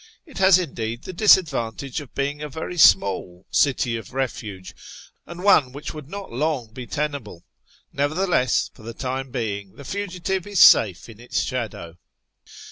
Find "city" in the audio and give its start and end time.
3.63-3.95